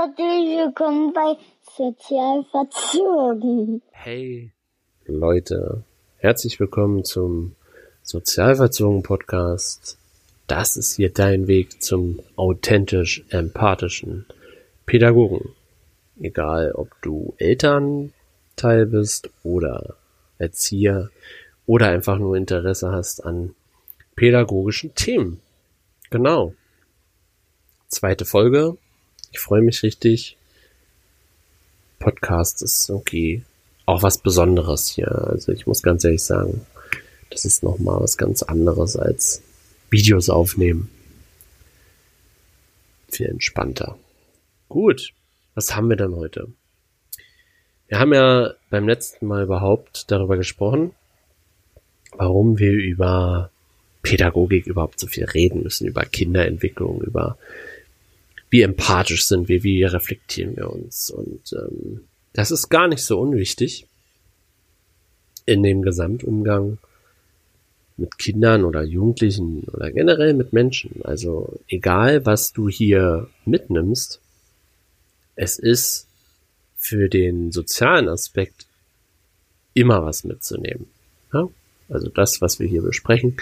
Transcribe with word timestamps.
Herzlich 0.00 0.56
willkommen 0.56 1.12
bei 1.12 1.36
Sozialverzogen. 1.76 3.82
Hey 3.90 4.50
Leute, 5.04 5.84
herzlich 6.16 6.58
willkommen 6.58 7.04
zum 7.04 7.54
Sozialverzogen 8.02 9.02
Podcast. 9.02 9.98
Das 10.46 10.78
ist 10.78 10.94
hier 10.94 11.12
dein 11.12 11.48
Weg 11.48 11.82
zum 11.82 12.20
authentisch 12.36 13.26
empathischen 13.28 14.24
Pädagogen. 14.86 15.50
Egal, 16.18 16.72
ob 16.72 16.88
du 17.02 17.34
Elternteil 17.36 18.86
bist 18.86 19.28
oder 19.42 19.96
Erzieher 20.38 21.10
oder 21.66 21.90
einfach 21.90 22.16
nur 22.16 22.36
Interesse 22.36 22.90
hast 22.90 23.26
an 23.26 23.54
pädagogischen 24.16 24.94
Themen. 24.94 25.42
Genau. 26.08 26.54
Zweite 27.88 28.24
Folge. 28.24 28.78
Ich 29.30 29.38
freue 29.38 29.62
mich 29.62 29.82
richtig. 29.82 30.36
Podcast 31.98 32.62
ist 32.62 32.88
irgendwie 32.88 33.42
auch 33.86 34.02
was 34.02 34.18
Besonderes 34.18 34.88
hier. 34.88 35.10
Also 35.10 35.52
ich 35.52 35.66
muss 35.66 35.82
ganz 35.82 36.04
ehrlich 36.04 36.22
sagen, 36.22 36.66
das 37.30 37.44
ist 37.44 37.62
nochmal 37.62 38.00
was 38.00 38.16
ganz 38.16 38.42
anderes 38.42 38.96
als 38.96 39.42
Videos 39.90 40.30
aufnehmen. 40.30 40.90
Viel 43.10 43.26
entspannter. 43.26 43.98
Gut, 44.68 45.12
was 45.54 45.74
haben 45.74 45.88
wir 45.88 45.96
denn 45.96 46.14
heute? 46.14 46.48
Wir 47.88 47.98
haben 47.98 48.14
ja 48.14 48.54
beim 48.70 48.88
letzten 48.88 49.26
Mal 49.26 49.42
überhaupt 49.42 50.10
darüber 50.10 50.36
gesprochen, 50.36 50.92
warum 52.16 52.58
wir 52.58 52.72
über 52.72 53.50
Pädagogik 54.02 54.66
überhaupt 54.66 55.00
so 55.00 55.06
viel 55.06 55.24
reden 55.24 55.62
müssen, 55.64 55.88
über 55.88 56.04
Kinderentwicklung, 56.04 57.02
über 57.02 57.36
wie 58.50 58.62
empathisch 58.62 59.24
sind 59.24 59.48
wir, 59.48 59.62
wie 59.62 59.84
reflektieren 59.84 60.56
wir 60.56 60.70
uns. 60.70 61.10
Und 61.10 61.52
ähm, 61.52 62.02
das 62.32 62.50
ist 62.50 62.68
gar 62.68 62.88
nicht 62.88 63.04
so 63.04 63.18
unwichtig 63.20 63.86
in 65.46 65.62
dem 65.62 65.82
Gesamtumgang 65.82 66.78
mit 67.96 68.18
Kindern 68.18 68.64
oder 68.64 68.82
Jugendlichen 68.82 69.64
oder 69.64 69.90
generell 69.92 70.34
mit 70.34 70.52
Menschen. 70.52 71.00
Also 71.04 71.60
egal, 71.68 72.26
was 72.26 72.52
du 72.52 72.68
hier 72.68 73.28
mitnimmst, 73.44 74.20
es 75.36 75.58
ist 75.58 76.06
für 76.76 77.08
den 77.08 77.52
sozialen 77.52 78.08
Aspekt 78.08 78.66
immer 79.74 80.04
was 80.04 80.24
mitzunehmen. 80.24 80.86
Ja? 81.32 81.48
Also 81.88 82.08
das, 82.08 82.40
was 82.40 82.58
wir 82.58 82.66
hier 82.66 82.82
besprechen, 82.82 83.36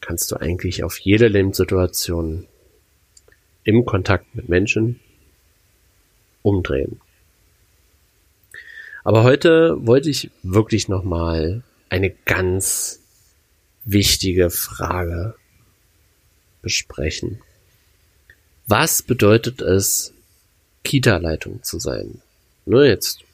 kannst 0.00 0.30
du 0.30 0.36
eigentlich 0.36 0.82
auf 0.84 0.98
jede 0.98 1.28
Lebenssituation 1.28 2.46
im 3.64 3.84
Kontakt 3.84 4.34
mit 4.34 4.48
Menschen 4.48 5.00
umdrehen. 6.42 7.00
Aber 9.02 9.22
heute 9.22 9.76
wollte 9.86 10.08
ich 10.10 10.30
wirklich 10.42 10.88
nochmal 10.88 11.62
eine 11.88 12.10
ganz 12.10 13.00
wichtige 13.84 14.50
Frage 14.50 15.34
besprechen. 16.62 17.40
Was 18.66 19.02
bedeutet 19.02 19.60
es, 19.60 20.14
Kita-Leitung 20.82 21.62
zu 21.62 21.78
sein? 21.78 22.22
Nur 22.64 22.86
jetzt 22.86 23.24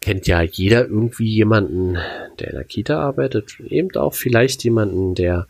kennt 0.00 0.26
ja 0.26 0.40
jeder 0.40 0.86
irgendwie 0.86 1.28
jemanden, 1.28 1.98
der 2.38 2.48
in 2.48 2.54
der 2.54 2.64
Kita 2.64 2.98
arbeitet, 2.98 3.60
eben 3.60 3.94
auch 3.96 4.14
vielleicht 4.14 4.64
jemanden, 4.64 5.14
der 5.14 5.46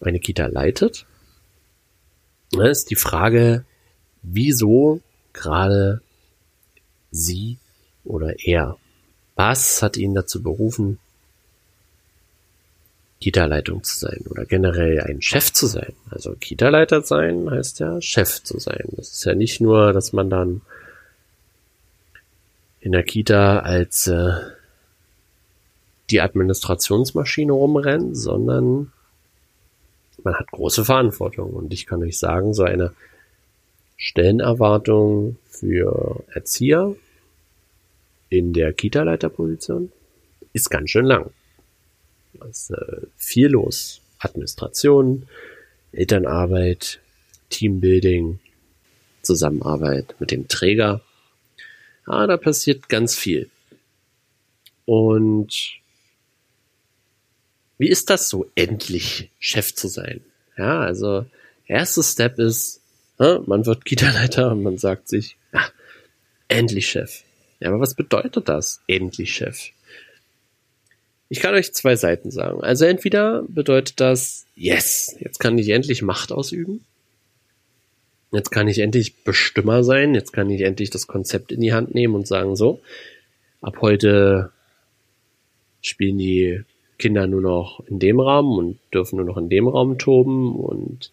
eine 0.00 0.18
Kita 0.18 0.46
leitet. 0.46 1.06
Da 2.52 2.66
ist 2.66 2.90
die 2.90 2.96
Frage, 2.96 3.64
wieso 4.22 5.00
gerade 5.32 6.02
sie 7.10 7.58
oder 8.04 8.34
er? 8.44 8.76
Was 9.36 9.82
hat 9.82 9.96
ihn 9.96 10.14
dazu 10.14 10.42
berufen, 10.42 10.98
Kita-Leitung 13.20 13.84
zu 13.84 13.98
sein 13.98 14.24
oder 14.28 14.44
generell 14.46 15.00
ein 15.00 15.22
Chef 15.22 15.52
zu 15.52 15.66
sein? 15.66 15.92
Also 16.10 16.34
Kita-Leiter 16.34 17.02
sein 17.02 17.50
heißt 17.50 17.80
ja 17.80 18.00
Chef 18.00 18.42
zu 18.42 18.58
sein. 18.58 18.84
Das 18.96 19.12
ist 19.12 19.24
ja 19.24 19.34
nicht 19.34 19.60
nur, 19.60 19.92
dass 19.92 20.12
man 20.12 20.28
dann 20.30 20.62
in 22.80 22.92
der 22.92 23.04
Kita 23.04 23.60
als 23.60 24.06
äh, 24.06 24.32
die 26.10 26.20
Administrationsmaschine 26.20 27.52
rumrennt, 27.52 28.16
sondern 28.16 28.92
man 30.24 30.34
hat 30.34 30.50
große 30.50 30.84
Verantwortung. 30.84 31.50
Und 31.50 31.72
ich 31.72 31.86
kann 31.86 32.02
euch 32.02 32.18
sagen, 32.18 32.54
so 32.54 32.64
eine 32.64 32.92
Stellenerwartung 33.96 35.36
für 35.48 36.24
Erzieher 36.32 36.94
in 38.28 38.52
der 38.52 38.72
Kita-Leiterposition 38.72 39.92
ist 40.52 40.70
ganz 40.70 40.90
schön 40.90 41.04
lang. 41.04 41.30
Da 42.34 42.46
ist 42.46 42.70
äh, 42.70 43.06
viel 43.16 43.48
los. 43.48 44.00
Administration, 44.18 45.26
Elternarbeit, 45.92 47.00
Teambuilding, 47.48 48.38
Zusammenarbeit 49.22 50.14
mit 50.18 50.30
dem 50.30 50.48
Träger. 50.48 51.00
Ah, 52.06 52.26
da 52.26 52.36
passiert 52.36 52.88
ganz 52.88 53.14
viel. 53.14 53.50
Und 54.84 55.79
wie 57.80 57.88
ist 57.88 58.10
das 58.10 58.28
so, 58.28 58.50
endlich 58.54 59.30
Chef 59.38 59.74
zu 59.74 59.88
sein? 59.88 60.20
Ja, 60.58 60.80
also 60.80 61.24
erster 61.66 62.02
Step 62.02 62.38
ist, 62.38 62.82
man 63.16 63.64
wird 63.64 63.86
Kita-Leiter 63.86 64.52
und 64.52 64.62
man 64.62 64.76
sagt 64.76 65.08
sich, 65.08 65.38
ja, 65.54 65.66
endlich 66.48 66.90
Chef. 66.90 67.22
Ja, 67.58 67.68
aber 67.68 67.80
was 67.80 67.94
bedeutet 67.94 68.50
das, 68.50 68.82
endlich 68.86 69.32
Chef? 69.32 69.70
Ich 71.30 71.40
kann 71.40 71.54
euch 71.54 71.72
zwei 71.72 71.96
Seiten 71.96 72.30
sagen. 72.30 72.62
Also 72.62 72.84
entweder 72.84 73.44
bedeutet 73.48 73.98
das, 73.98 74.44
yes, 74.56 75.16
jetzt 75.18 75.40
kann 75.40 75.56
ich 75.56 75.70
endlich 75.70 76.02
Macht 76.02 76.32
ausüben. 76.32 76.84
Jetzt 78.30 78.50
kann 78.50 78.68
ich 78.68 78.80
endlich 78.80 79.24
Bestimmer 79.24 79.84
sein. 79.84 80.14
Jetzt 80.14 80.34
kann 80.34 80.50
ich 80.50 80.60
endlich 80.60 80.90
das 80.90 81.06
Konzept 81.06 81.50
in 81.50 81.62
die 81.62 81.72
Hand 81.72 81.94
nehmen 81.94 82.14
und 82.14 82.26
sagen, 82.26 82.56
so, 82.56 82.82
ab 83.62 83.78
heute 83.80 84.52
spielen 85.80 86.18
die 86.18 86.62
Kinder 87.00 87.26
nur 87.26 87.40
noch 87.40 87.80
in 87.86 87.98
dem 87.98 88.20
Raum 88.20 88.56
und 88.58 88.78
dürfen 88.94 89.16
nur 89.16 89.24
noch 89.24 89.36
in 89.36 89.48
dem 89.48 89.66
Raum 89.66 89.98
toben 89.98 90.54
und 90.54 91.10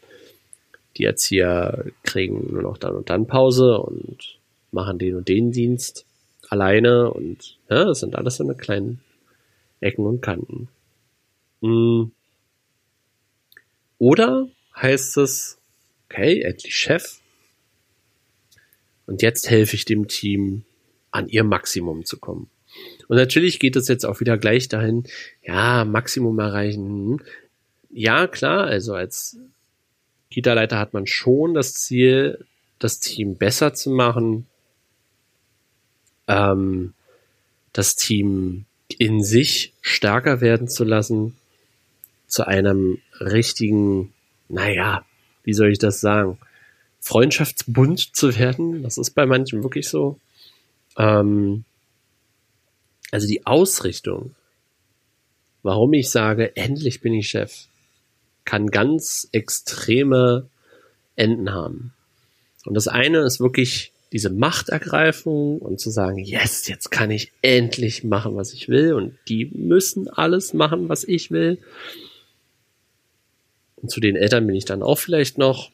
die 0.98 1.06
Erzieher 1.06 1.86
kriegen 2.04 2.52
nur 2.52 2.62
noch 2.62 2.78
dann 2.78 2.96
und 2.96 3.10
dann 3.10 3.26
Pause 3.26 3.80
und 3.80 4.38
machen 4.72 5.00
den 5.00 5.16
und 5.16 5.28
den 5.28 5.52
Dienst 5.52 6.06
alleine 6.50 7.12
und 7.12 7.58
ja, 7.70 7.86
das 7.86 8.02
sind 8.02 8.16
alles 8.16 8.38
so 8.38 8.44
eine 8.44 8.56
kleinen 8.56 9.00
Ecken 9.80 10.06
und 10.06 10.22
Kanten. 10.22 10.68
Hm. 11.62 12.12
Oder 13.98 14.48
heißt 14.76 15.18
es, 15.18 15.58
okay, 16.06 16.42
endlich 16.42 16.76
Chef. 16.76 17.20
Und 19.06 19.22
jetzt 19.22 19.50
helfe 19.50 19.76
ich 19.76 19.86
dem 19.86 20.08
Team, 20.08 20.64
an 21.12 21.30
ihr 21.30 21.44
Maximum 21.44 22.06
zu 22.06 22.20
kommen. 22.20 22.50
Und 23.08 23.18
natürlich 23.18 23.60
geht 23.60 23.76
es 23.76 23.88
jetzt 23.88 24.06
auch 24.06 24.20
wieder 24.20 24.38
gleich 24.38 24.68
dahin, 24.68 25.06
ja, 25.44 25.86
Maximum 25.86 26.38
erreichen. 26.40 27.22
Ja, 27.90 28.28
klar, 28.28 28.66
also 28.66 28.94
als 28.94 29.38
Kita-Leiter 30.30 30.78
hat 30.78 30.94
man 30.94 31.08
schon 31.08 31.54
das 31.54 31.74
Ziel, 31.74 32.46
das 32.80 33.00
Team 33.00 33.38
besser 33.38 33.74
zu 33.74 33.92
machen, 33.92 34.46
ähm, 36.28 36.94
das 37.74 37.96
Team 37.96 38.66
in 38.98 39.24
sich 39.24 39.74
stärker 39.82 40.42
werden 40.42 40.68
zu 40.68 40.84
lassen, 40.84 41.36
zu 42.28 42.46
einem 42.46 43.00
richtigen, 43.20 44.14
naja, 44.50 45.06
wie 45.44 45.54
soll 45.54 45.72
ich 45.72 45.80
das 45.80 46.02
sagen, 46.02 46.38
Freundschaftsbund 47.00 48.16
zu 48.16 48.38
werden. 48.38 48.84
Das 48.84 48.98
ist 48.98 49.12
bei 49.12 49.26
manchen 49.26 49.64
wirklich 49.64 49.88
so. 49.88 50.20
Ähm, 50.98 51.64
also 53.12 53.28
die 53.28 53.46
Ausrichtung, 53.46 54.36
warum 55.64 55.94
ich 55.94 56.10
sage, 56.10 56.56
endlich 56.56 57.02
bin 57.02 57.14
ich 57.14 57.30
Chef, 57.30 57.66
kann 58.46 58.68
ganz 58.68 59.28
extreme 59.32 60.50
Enden 61.16 61.54
haben. 61.54 61.94
Und 62.66 62.74
das 62.74 62.88
eine 62.88 63.20
ist 63.20 63.40
wirklich 63.40 63.92
diese 64.12 64.30
Machtergreifung 64.30 65.60
und 65.60 65.80
zu 65.80 65.90
sagen, 65.90 66.18
yes, 66.20 66.68
jetzt 66.68 66.92
kann 66.92 67.12
ich 67.12 67.32
endlich 67.42 68.04
machen, 68.04 68.36
was 68.36 68.54
ich 68.54 68.70
will 68.70 68.94
und 68.94 69.18
die 69.28 69.46
müssen 69.54 70.08
alles 70.08 70.54
machen, 70.54 70.88
was 70.88 71.04
ich 71.04 71.32
will. 71.32 71.60
Und 73.76 73.92
zu 73.92 74.00
den 74.00 74.16
Eltern 74.16 74.48
bin 74.48 74.56
ich 74.56 74.66
dann 74.66 74.82
auch 74.82 74.98
vielleicht 74.98 75.38
noch 75.38 75.72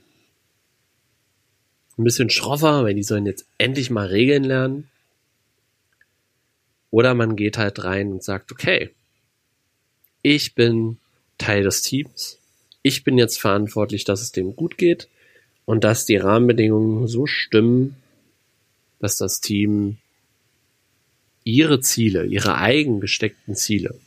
ein 1.97 2.03
bisschen 2.03 2.29
schroffer, 2.29 2.83
weil 2.83 2.95
die 2.95 3.03
sollen 3.03 3.25
jetzt 3.25 3.45
endlich 3.57 3.89
mal 3.89 4.07
Regeln 4.07 4.43
lernen. 4.43 4.89
Oder 6.93 7.15
man 7.15 7.35
geht 7.35 7.57
halt 7.57 7.83
rein 7.83 8.11
und 8.11 8.23
sagt, 8.23 8.51
okay, 8.51 8.91
ich 10.21 10.53
bin 10.53 10.99
Teil 11.39 11.63
des 11.63 11.81
Teams. 11.81 12.37
Ich 12.83 13.03
bin 13.03 13.17
jetzt 13.17 13.41
verantwortlich, 13.41 14.03
dass 14.03 14.21
es 14.21 14.31
dem 14.31 14.55
gut 14.55 14.77
geht. 14.77 15.09
und 15.65 15.83
dass 15.85 16.05
die 16.05 16.17
Rahmenbedingungen 16.17 17.07
so 17.07 17.25
stimmen, 17.25 17.95
dass 18.99 19.15
das 19.15 19.41
Team 19.41 19.97
ihre 21.43 21.79
Ziele, 21.79 22.25
ihre 22.25 22.57
eigen 22.57 22.99
gesteckten 22.99 23.55
Ziele 23.55 23.99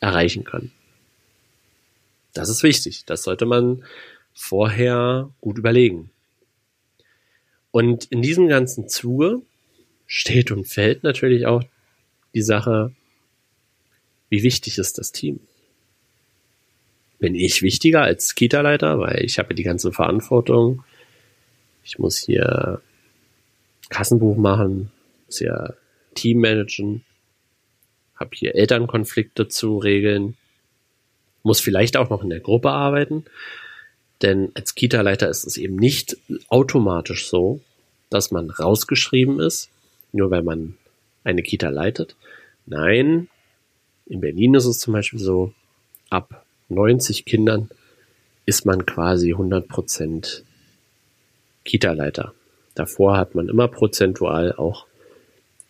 erreichen 0.00 0.44
kann. 0.44 0.70
Das 2.34 2.50
ist 2.50 2.62
wichtig. 2.62 3.04
Das 3.06 3.22
sollte 3.22 3.46
man 3.46 3.84
vorher 4.34 5.30
gut 5.40 5.56
überlegen. 5.56 6.10
Und 7.70 8.04
in 8.06 8.20
diesem 8.20 8.48
ganzen 8.48 8.88
Zuge 8.88 9.40
steht 10.08 10.50
und 10.50 10.66
fällt 10.66 11.04
natürlich 11.04 11.46
auch 11.46 11.62
die 12.34 12.42
Sache, 12.42 12.92
wie 14.30 14.42
wichtig 14.42 14.78
ist 14.78 14.98
das 14.98 15.12
Team? 15.12 15.38
Bin 17.20 17.34
ich 17.34 17.62
wichtiger 17.62 18.02
als 18.02 18.34
Kita-Leiter, 18.34 18.98
weil 18.98 19.24
ich 19.24 19.38
habe 19.38 19.54
die 19.54 19.62
ganze 19.62 19.92
Verantwortung. 19.92 20.82
Ich 21.84 21.98
muss 21.98 22.18
hier 22.18 22.80
Kassenbuch 23.90 24.36
machen, 24.36 24.90
muss 25.26 25.38
hier 25.38 25.76
Team 26.14 26.40
managen, 26.40 27.04
habe 28.16 28.30
hier 28.34 28.54
Elternkonflikte 28.54 29.48
zu 29.48 29.78
regeln, 29.78 30.36
muss 31.42 31.60
vielleicht 31.60 31.96
auch 31.96 32.10
noch 32.10 32.22
in 32.22 32.30
der 32.30 32.40
Gruppe 32.40 32.70
arbeiten, 32.70 33.24
denn 34.22 34.50
als 34.54 34.74
Kita-Leiter 34.74 35.28
ist 35.28 35.44
es 35.44 35.56
eben 35.56 35.76
nicht 35.76 36.16
automatisch 36.48 37.28
so, 37.28 37.60
dass 38.10 38.30
man 38.30 38.50
rausgeschrieben 38.50 39.38
ist, 39.40 39.70
nur 40.12 40.30
weil 40.30 40.42
man 40.42 40.76
eine 41.24 41.42
Kita 41.42 41.68
leitet. 41.68 42.16
Nein, 42.66 43.28
in 44.06 44.20
Berlin 44.20 44.54
ist 44.54 44.66
es 44.66 44.78
zum 44.78 44.92
Beispiel 44.94 45.20
so, 45.20 45.52
ab 46.10 46.44
90 46.68 47.24
Kindern 47.24 47.70
ist 48.46 48.64
man 48.64 48.86
quasi 48.86 49.34
100% 49.34 50.42
Kita-Leiter. 51.64 52.32
Davor 52.74 53.16
hat 53.18 53.34
man 53.34 53.48
immer 53.48 53.68
prozentual 53.68 54.54
auch 54.54 54.86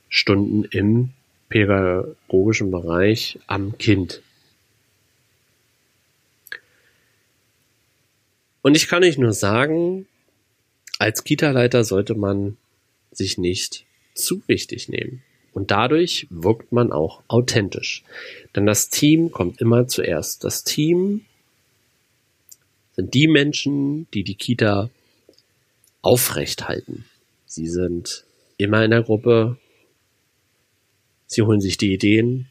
Stunden 0.08 0.64
im 0.64 1.10
pädagogischen 1.48 2.70
Bereich 2.70 3.38
am 3.46 3.76
Kind. 3.78 4.22
Und 8.62 8.76
ich 8.76 8.86
kann 8.86 9.02
euch 9.02 9.18
nur 9.18 9.32
sagen, 9.32 10.06
als 10.98 11.24
Kita-Leiter 11.24 11.84
sollte 11.84 12.14
man 12.14 12.56
sich 13.10 13.38
nicht 13.38 13.86
zu 14.18 14.42
wichtig 14.46 14.88
nehmen. 14.88 15.22
Und 15.52 15.70
dadurch 15.70 16.26
wirkt 16.30 16.72
man 16.72 16.92
auch 16.92 17.22
authentisch. 17.26 18.04
Denn 18.54 18.66
das 18.66 18.90
Team 18.90 19.30
kommt 19.30 19.60
immer 19.60 19.88
zuerst. 19.88 20.44
Das 20.44 20.62
Team 20.62 21.24
sind 22.92 23.14
die 23.14 23.28
Menschen, 23.28 24.06
die 24.12 24.22
die 24.22 24.34
Kita 24.34 24.90
aufrecht 26.02 26.68
halten. 26.68 27.04
Sie 27.46 27.66
sind 27.66 28.24
immer 28.56 28.84
in 28.84 28.90
der 28.90 29.02
Gruppe. 29.02 29.56
Sie 31.26 31.42
holen 31.42 31.60
sich 31.60 31.76
die 31.76 31.92
Ideen. 31.92 32.46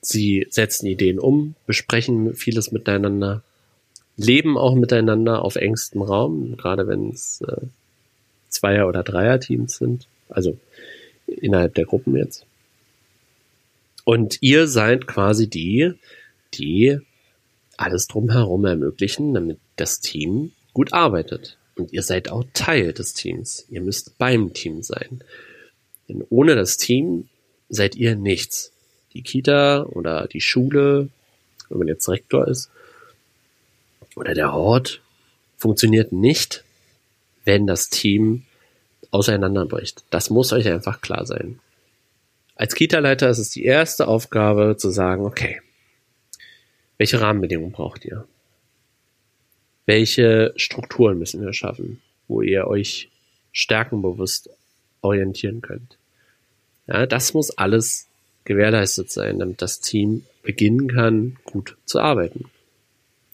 Sie 0.00 0.46
setzen 0.50 0.86
Ideen 0.86 1.18
um, 1.18 1.54
besprechen 1.66 2.34
vieles 2.34 2.72
miteinander 2.72 3.42
leben 4.16 4.58
auch 4.58 4.74
miteinander 4.74 5.44
auf 5.44 5.56
engstem 5.56 6.02
Raum, 6.02 6.56
gerade 6.56 6.86
wenn 6.86 7.10
es 7.10 7.40
äh, 7.42 7.66
Zweier- 8.48 8.88
oder 8.88 9.02
Dreier-Teams 9.02 9.76
sind, 9.76 10.06
also 10.32 10.58
innerhalb 11.26 11.74
der 11.74 11.84
Gruppen 11.84 12.16
jetzt. 12.16 12.46
Und 14.04 14.38
ihr 14.40 14.66
seid 14.66 15.06
quasi 15.06 15.48
die, 15.48 15.92
die 16.54 16.98
alles 17.76 18.06
drumherum 18.06 18.64
ermöglichen, 18.64 19.34
damit 19.34 19.58
das 19.76 20.00
Team 20.00 20.52
gut 20.74 20.92
arbeitet. 20.92 21.56
Und 21.76 21.92
ihr 21.92 22.02
seid 22.02 22.30
auch 22.30 22.44
Teil 22.52 22.92
des 22.92 23.14
Teams. 23.14 23.66
Ihr 23.70 23.80
müsst 23.80 24.18
beim 24.18 24.52
Team 24.52 24.82
sein. 24.82 25.22
Denn 26.08 26.24
ohne 26.28 26.54
das 26.54 26.76
Team 26.76 27.28
seid 27.68 27.94
ihr 27.94 28.16
nichts. 28.16 28.72
Die 29.14 29.22
Kita 29.22 29.84
oder 29.84 30.26
die 30.26 30.40
Schule, 30.40 31.08
wenn 31.68 31.78
man 31.78 31.88
jetzt 31.88 32.08
Rektor 32.08 32.48
ist, 32.48 32.70
oder 34.14 34.34
der 34.34 34.52
Ort 34.52 35.00
funktioniert 35.56 36.12
nicht, 36.12 36.64
wenn 37.44 37.66
das 37.66 37.88
Team 37.88 38.44
auseinanderbricht. 39.12 40.02
Das 40.10 40.30
muss 40.30 40.52
euch 40.52 40.66
einfach 40.68 41.00
klar 41.00 41.24
sein. 41.26 41.60
Als 42.56 42.74
Kita-Leiter 42.74 43.30
ist 43.30 43.38
es 43.38 43.50
die 43.50 43.64
erste 43.64 44.08
Aufgabe 44.08 44.76
zu 44.76 44.90
sagen, 44.90 45.24
okay, 45.24 45.60
welche 46.98 47.20
Rahmenbedingungen 47.20 47.72
braucht 47.72 48.04
ihr? 48.04 48.26
Welche 49.86 50.52
Strukturen 50.56 51.18
müssen 51.18 51.40
wir 51.40 51.52
schaffen, 51.52 52.00
wo 52.28 52.42
ihr 52.42 52.66
euch 52.66 53.10
stärkenbewusst 53.52 54.50
orientieren 55.00 55.60
könnt? 55.60 55.98
Ja, 56.86 57.06
das 57.06 57.34
muss 57.34 57.50
alles 57.50 58.08
gewährleistet 58.44 59.10
sein, 59.10 59.38
damit 59.38 59.62
das 59.62 59.80
Team 59.80 60.24
beginnen 60.42 60.88
kann, 60.88 61.36
gut 61.44 61.76
zu 61.84 62.00
arbeiten. 62.00 62.46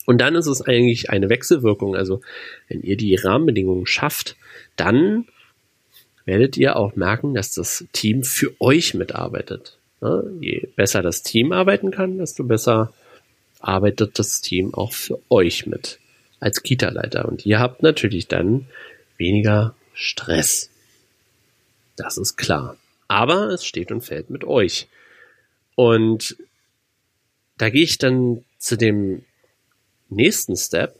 Und 0.07 0.19
dann 0.19 0.35
ist 0.35 0.47
es 0.47 0.63
eigentlich 0.63 1.11
eine 1.11 1.29
Wechselwirkung. 1.29 1.95
Also 1.95 2.23
wenn 2.69 2.83
ihr 2.83 2.97
die 2.97 3.15
Rahmenbedingungen 3.15 3.87
schafft, 3.87 4.37
dann 4.77 5.27
werdet 6.29 6.59
ihr 6.59 6.77
auch 6.77 6.95
merken, 6.95 7.33
dass 7.33 7.55
das 7.55 7.87
Team 7.93 8.23
für 8.23 8.55
euch 8.61 8.93
mitarbeitet. 8.93 9.79
Je 10.41 10.69
besser 10.77 11.01
das 11.01 11.23
Team 11.23 11.53
arbeiten 11.53 11.91
kann, 11.91 12.19
desto 12.19 12.45
besser 12.45 12.93
arbeitet 13.61 14.19
das 14.19 14.43
Team 14.43 14.75
auch 14.75 14.93
für 14.93 15.19
euch 15.31 15.65
mit 15.67 15.99
als 16.39 16.63
Kita-Leiter. 16.63 17.27
Und 17.27 17.47
ihr 17.47 17.59
habt 17.59 17.83
natürlich 17.83 18.29
dann 18.29 18.67
weniger 19.17 19.75
Stress. 19.95 20.69
Das 21.97 22.19
ist 22.19 22.37
klar. 22.37 22.77
Aber 23.09 23.49
es 23.49 23.65
steht 23.65 23.91
und 23.91 24.03
fällt 24.03 24.29
mit 24.29 24.45
euch. 24.45 24.87
Und 25.77 26.37
da 27.57 27.71
gehe 27.71 27.85
ich 27.85 27.97
dann 27.97 28.45
zu 28.59 28.77
dem 28.77 29.25
nächsten 30.11 30.57
Step, 30.57 30.95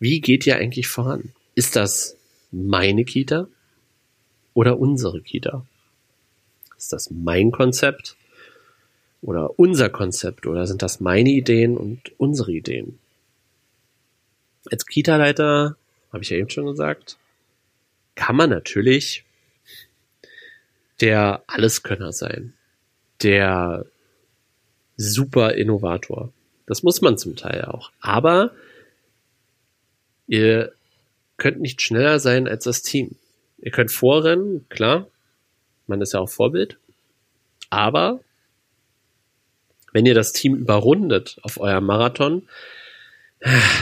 wie 0.00 0.20
geht 0.20 0.44
ihr 0.44 0.56
eigentlich 0.56 0.88
voran? 0.88 1.32
Ist 1.54 1.76
das 1.76 2.16
meine 2.52 3.04
Kita 3.04 3.48
oder 4.54 4.78
unsere 4.78 5.20
Kita? 5.20 5.66
Ist 6.76 6.92
das 6.92 7.10
mein 7.10 7.50
Konzept 7.50 8.16
oder 9.22 9.58
unser 9.58 9.88
Konzept 9.88 10.46
oder 10.46 10.66
sind 10.66 10.82
das 10.82 11.00
meine 11.00 11.30
Ideen 11.30 11.76
und 11.76 12.12
unsere 12.18 12.52
Ideen? 12.52 12.98
Als 14.70 14.86
Kita-Leiter, 14.86 15.76
habe 16.12 16.22
ich 16.22 16.30
ja 16.30 16.36
eben 16.36 16.50
schon 16.50 16.66
gesagt, 16.66 17.16
kann 18.14 18.36
man 18.36 18.50
natürlich 18.50 19.24
der 21.00 21.42
Alleskönner 21.46 22.12
sein, 22.12 22.52
der 23.22 23.86
super 24.96 25.54
Innovator, 25.54 26.32
das 26.66 26.82
muss 26.82 27.00
man 27.00 27.18
zum 27.18 27.34
Teil 27.36 27.64
auch. 27.64 27.90
Aber 28.00 28.52
ihr 30.26 30.72
könnt 31.42 31.60
nicht 31.60 31.82
schneller 31.82 32.20
sein 32.20 32.46
als 32.46 32.62
das 32.64 32.82
Team. 32.82 33.16
Ihr 33.58 33.72
könnt 33.72 33.90
vorrennen, 33.90 34.64
klar. 34.68 35.08
Man 35.88 36.00
ist 36.00 36.12
ja 36.12 36.20
auch 36.20 36.28
Vorbild. 36.28 36.76
Aber 37.68 38.20
wenn 39.92 40.06
ihr 40.06 40.14
das 40.14 40.32
Team 40.32 40.54
überrundet 40.54 41.38
auf 41.42 41.58
eurem 41.58 41.84
Marathon, 41.84 42.48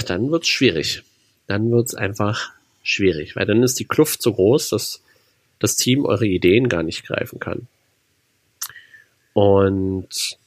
dann 0.06 0.30
wird's 0.30 0.48
schwierig. 0.48 1.02
Dann 1.48 1.70
wird's 1.70 1.94
einfach 1.94 2.50
schwierig, 2.82 3.36
weil 3.36 3.44
dann 3.44 3.62
ist 3.62 3.78
die 3.78 3.84
Kluft 3.84 4.22
so 4.22 4.32
groß, 4.32 4.70
dass 4.70 5.02
das 5.58 5.76
Team 5.76 6.06
eure 6.06 6.26
Ideen 6.26 6.70
gar 6.70 6.82
nicht 6.82 7.04
greifen 7.04 7.40
kann. 7.40 7.68
Und 9.34 10.38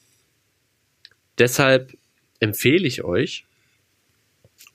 deshalb 1.37 1.95
empfehle 2.39 2.87
ich 2.87 3.03
euch, 3.03 3.45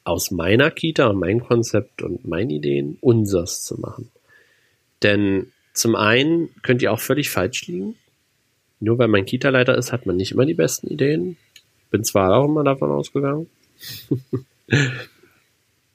aus 0.04 0.30
meiner 0.30 0.70
Kita 0.70 1.08
und 1.08 1.18
meinem 1.18 1.40
Konzept 1.44 2.02
und 2.02 2.26
meinen 2.26 2.50
Ideen 2.50 2.98
unsers 3.00 3.62
zu 3.62 3.78
machen. 3.80 4.10
Denn 5.02 5.52
zum 5.74 5.94
einen 5.94 6.50
könnt 6.62 6.82
ihr 6.82 6.92
auch 6.92 7.00
völlig 7.00 7.30
falsch 7.30 7.66
liegen. 7.66 7.96
Nur 8.80 8.98
weil 8.98 9.08
man 9.08 9.24
Kita-Leiter 9.26 9.76
ist, 9.76 9.92
hat 9.92 10.06
man 10.06 10.16
nicht 10.16 10.32
immer 10.32 10.46
die 10.46 10.54
besten 10.54 10.88
Ideen. 10.88 11.36
Bin 11.90 12.04
zwar 12.04 12.36
auch 12.36 12.46
immer 12.46 12.64
davon 12.64 12.90
ausgegangen. 12.90 13.48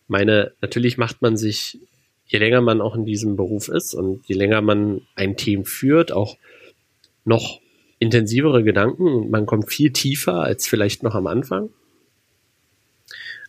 Meine, 0.08 0.52
natürlich 0.62 0.98
macht 0.98 1.22
man 1.22 1.38
sich, 1.38 1.80
je 2.28 2.40
länger 2.40 2.62
man 2.62 2.82
auch 2.82 2.96
in 2.96 3.06
diesem 3.06 3.36
Beruf 3.36 3.68
ist 3.70 3.94
und 3.94 4.26
je 4.28 4.36
länger 4.36 4.62
man 4.62 5.02
ein 5.16 5.38
Team 5.38 5.66
führt, 5.66 6.12
auch 6.12 6.38
noch 7.26 7.62
intensivere 8.00 8.64
Gedanken 8.64 9.30
man 9.30 9.46
kommt 9.46 9.72
viel 9.72 9.92
tiefer 9.92 10.42
als 10.42 10.68
vielleicht 10.68 11.04
noch 11.04 11.16
am 11.16 11.28
Anfang. 11.28 11.70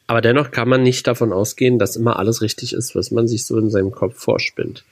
Aber 0.07 0.21
dennoch 0.21 0.51
kann 0.51 0.69
man 0.69 0.83
nicht 0.83 1.07
davon 1.07 1.33
ausgehen, 1.33 1.79
dass 1.79 1.97
immer 1.97 2.19
alles 2.19 2.43
richtig 2.43 2.73
ist, 2.73 2.95
was 2.95 3.11
man 3.11 3.27
sich 3.27 3.47
so 3.47 3.59
in 3.59 3.71
seinem 3.71 3.91
Kopf 3.91 4.19
vorspinnt. 4.19 4.85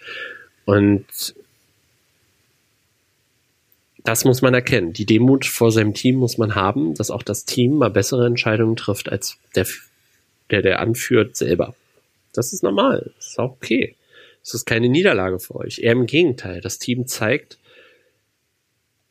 Und 0.65 1.35
das 4.05 4.25
muss 4.25 4.43
man 4.43 4.55
erkennen. 4.55 4.93
Die 4.93 5.07
Demut 5.07 5.45
vor 5.45 5.71
seinem 5.71 5.95
Team 5.95 6.17
muss 6.17 6.39
man 6.39 6.55
haben, 6.55 6.95
dass 6.95 7.11
auch 7.11 7.23
das 7.23 7.45
Team 7.45 7.75
mal 7.75 7.91
bessere 7.91 8.27
Entscheidungen 8.27 8.77
trifft 8.77 9.11
als 9.11 9.37
der 9.55 9.67
der 10.51 10.63
der 10.63 10.81
anführt, 10.81 11.37
selber. 11.37 11.75
Das 12.33 12.53
ist 12.53 12.63
normal. 12.63 13.11
Das 13.17 13.29
ist 13.29 13.39
auch 13.39 13.53
okay. 13.53 13.97
Das 14.43 14.55
ist 14.55 14.67
keine 14.67 14.89
Niederlage 14.89 15.39
für 15.39 15.57
euch. 15.57 15.79
Eher 15.79 15.93
im 15.93 16.07
Gegenteil. 16.07 16.61
Das 16.61 16.79
Team 16.79 17.07
zeigt 17.07 17.59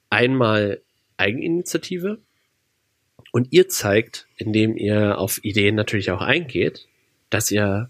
einmal 0.10 0.82
Eigeninitiative 1.18 2.20
und 3.32 3.48
ihr 3.52 3.70
zeigt, 3.70 4.28
indem 4.38 4.78
ihr 4.78 5.18
auf 5.18 5.44
Ideen 5.44 5.76
natürlich 5.76 6.12
auch 6.12 6.22
eingeht, 6.22 6.88
dass 7.30 7.52
ihr 7.52 7.90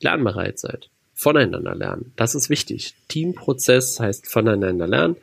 lernbereit 0.00 0.58
seid. 0.58 0.90
Voneinander 1.14 1.74
lernen. 1.74 2.12
Das 2.16 2.34
ist 2.34 2.50
wichtig. 2.50 2.94
Teamprozess 3.08 4.00
heißt 4.00 4.26
voneinander 4.26 4.86
lernen 4.86 5.16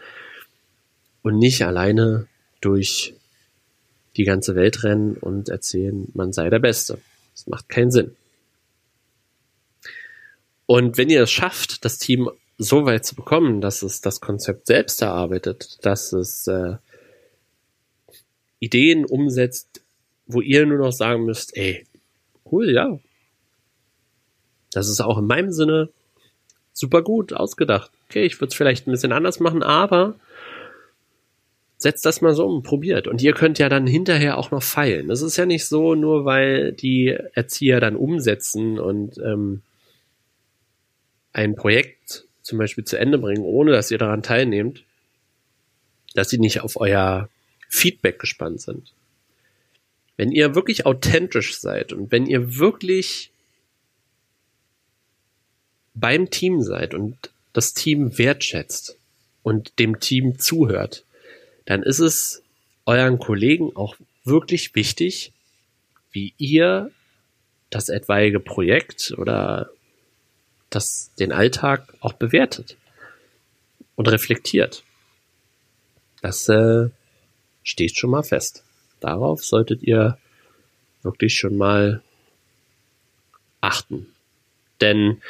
und 1.21 1.37
nicht 1.37 1.61
alleine 1.63 2.27
durch 2.61 3.13
die 4.17 4.23
ganze 4.23 4.55
Welt 4.55 4.83
rennen 4.83 5.15
und 5.15 5.49
erzählen, 5.49 6.07
man 6.13 6.33
sei 6.33 6.49
der 6.49 6.59
Beste. 6.59 6.99
Das 7.33 7.47
macht 7.47 7.69
keinen 7.69 7.91
Sinn. 7.91 8.15
Und 10.65 10.97
wenn 10.97 11.09
ihr 11.09 11.23
es 11.23 11.31
schafft, 11.31 11.83
das 11.83 11.97
Team 11.97 12.29
so 12.57 12.85
weit 12.85 13.05
zu 13.05 13.15
bekommen, 13.15 13.61
dass 13.61 13.81
es 13.81 14.01
das 14.01 14.21
Konzept 14.21 14.67
selbst 14.67 15.01
erarbeitet, 15.01 15.79
dass 15.81 16.13
es 16.13 16.47
äh, 16.47 16.75
Ideen 18.61 19.05
umsetzt, 19.05 19.81
wo 20.27 20.39
ihr 20.39 20.65
nur 20.65 20.77
noch 20.77 20.93
sagen 20.93 21.25
müsst, 21.25 21.57
ey, 21.57 21.85
cool, 22.49 22.71
ja. 22.71 22.97
Das 24.71 24.87
ist 24.87 25.01
auch 25.01 25.17
in 25.17 25.25
meinem 25.25 25.51
Sinne 25.51 25.89
super 26.71 27.01
gut 27.01 27.33
ausgedacht. 27.33 27.91
Okay, 28.07 28.23
ich 28.23 28.39
würde 28.39 28.49
es 28.49 28.55
vielleicht 28.55 28.87
ein 28.87 28.91
bisschen 28.91 29.11
anders 29.11 29.41
machen, 29.41 29.63
aber 29.63 30.15
setzt 31.77 32.05
das 32.05 32.21
mal 32.21 32.35
so 32.35 32.45
um, 32.45 32.61
probiert. 32.61 33.07
Und 33.07 33.21
ihr 33.21 33.33
könnt 33.33 33.57
ja 33.57 33.67
dann 33.67 33.87
hinterher 33.87 34.37
auch 34.37 34.51
noch 34.51 34.61
feilen. 34.61 35.07
Das 35.07 35.21
ist 35.21 35.35
ja 35.37 35.47
nicht 35.47 35.65
so, 35.65 35.95
nur 35.95 36.23
weil 36.23 36.71
die 36.71 37.17
Erzieher 37.33 37.79
dann 37.79 37.95
umsetzen 37.95 38.79
und 38.79 39.17
ähm, 39.17 39.63
ein 41.33 41.55
Projekt 41.55 42.27
zum 42.43 42.59
Beispiel 42.59 42.83
zu 42.83 42.97
Ende 42.97 43.17
bringen, 43.17 43.43
ohne 43.43 43.71
dass 43.71 43.89
ihr 43.89 43.97
daran 43.97 44.21
teilnehmt, 44.21 44.83
dass 46.13 46.29
sie 46.29 46.37
nicht 46.37 46.61
auf 46.61 46.79
euer 46.79 47.29
Feedback 47.71 48.19
gespannt 48.19 48.61
sind. 48.61 48.93
Wenn 50.17 50.31
ihr 50.31 50.53
wirklich 50.55 50.85
authentisch 50.85 51.57
seid 51.57 51.93
und 51.93 52.11
wenn 52.11 52.27
ihr 52.27 52.57
wirklich 52.57 53.31
beim 55.93 56.29
Team 56.29 56.61
seid 56.61 56.93
und 56.93 57.31
das 57.53 57.73
Team 57.73 58.17
wertschätzt 58.17 58.97
und 59.41 59.79
dem 59.79 59.99
Team 59.99 60.37
zuhört, 60.37 61.05
dann 61.65 61.81
ist 61.81 61.99
es 61.99 62.43
euren 62.85 63.19
Kollegen 63.19 63.75
auch 63.75 63.95
wirklich 64.25 64.75
wichtig, 64.75 65.31
wie 66.11 66.33
ihr 66.37 66.91
das 67.69 67.87
etwaige 67.87 68.41
Projekt 68.41 69.13
oder 69.17 69.71
das 70.69 71.11
den 71.17 71.31
Alltag 71.31 71.93
auch 72.01 72.13
bewertet 72.13 72.75
und 73.95 74.09
reflektiert. 74.09 74.83
Das 76.21 76.47
äh, 76.49 76.89
steht 77.71 77.97
schon 77.97 78.11
mal 78.11 78.23
fest. 78.23 78.63
Darauf 78.99 79.43
solltet 79.43 79.81
ihr 79.81 80.17
wirklich 81.01 81.35
schon 81.35 81.57
mal 81.57 82.01
achten. 83.61 84.07
Denn 84.81 85.21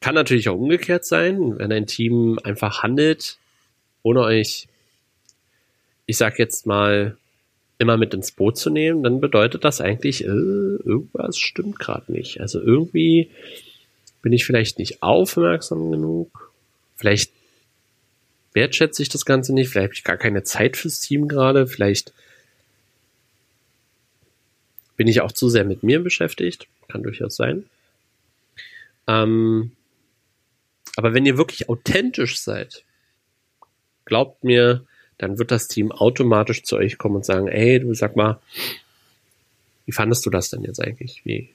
kann 0.00 0.14
natürlich 0.14 0.48
auch 0.48 0.58
umgekehrt 0.58 1.04
sein, 1.04 1.58
wenn 1.58 1.72
ein 1.72 1.86
Team 1.86 2.38
einfach 2.42 2.82
handelt, 2.82 3.38
ohne 4.02 4.20
euch, 4.20 4.68
ich 6.06 6.16
sag 6.16 6.38
jetzt 6.38 6.66
mal, 6.66 7.16
immer 7.78 7.96
mit 7.96 8.14
ins 8.14 8.30
Boot 8.30 8.56
zu 8.56 8.70
nehmen, 8.70 9.02
dann 9.02 9.20
bedeutet 9.20 9.64
das 9.64 9.80
eigentlich, 9.80 10.24
äh, 10.24 10.28
irgendwas 10.28 11.38
stimmt 11.38 11.78
gerade 11.78 12.12
nicht. 12.12 12.40
Also 12.40 12.60
irgendwie 12.60 13.30
bin 14.22 14.32
ich 14.32 14.46
vielleicht 14.46 14.78
nicht 14.78 15.02
aufmerksam 15.02 15.90
genug, 15.90 16.52
vielleicht 16.96 17.32
wertschätze 18.54 19.02
ich 19.02 19.08
das 19.08 19.24
Ganze 19.24 19.52
nicht, 19.52 19.68
vielleicht 19.68 19.84
habe 19.84 19.94
ich 19.94 20.04
gar 20.04 20.16
keine 20.16 20.42
Zeit 20.44 20.76
fürs 20.76 21.00
Team 21.00 21.28
gerade, 21.28 21.66
vielleicht 21.66 22.12
bin 24.96 25.08
ich 25.08 25.20
auch 25.20 25.32
zu 25.32 25.48
sehr 25.48 25.64
mit 25.64 25.82
mir 25.82 26.00
beschäftigt, 26.02 26.68
kann 26.88 27.02
durchaus 27.02 27.36
sein. 27.36 27.64
Ähm, 29.06 29.72
aber 30.96 31.12
wenn 31.12 31.26
ihr 31.26 31.36
wirklich 31.36 31.68
authentisch 31.68 32.38
seid, 32.38 32.84
glaubt 34.04 34.44
mir, 34.44 34.86
dann 35.18 35.38
wird 35.38 35.50
das 35.50 35.68
Team 35.68 35.92
automatisch 35.92 36.62
zu 36.62 36.76
euch 36.76 36.98
kommen 36.98 37.16
und 37.16 37.24
sagen, 37.24 37.48
ey, 37.48 37.80
du 37.80 37.92
sag 37.94 38.16
mal, 38.16 38.40
wie 39.86 39.92
fandest 39.92 40.24
du 40.26 40.30
das 40.30 40.50
denn 40.50 40.62
jetzt 40.62 40.80
eigentlich? 40.80 41.22
Wie, 41.24 41.50